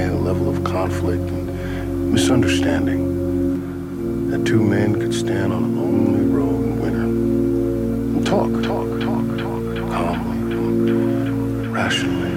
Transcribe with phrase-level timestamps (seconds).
[0.00, 6.24] today, the level of conflict and misunderstanding, that two men could stand on a lonely
[6.26, 12.30] road in winter and talk, talk, talk, talk, talk calmly, rationally.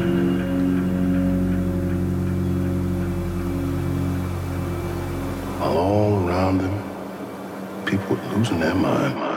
[5.59, 6.75] While all around them,
[7.85, 9.32] people were losing their mind.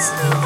[0.00, 0.39] still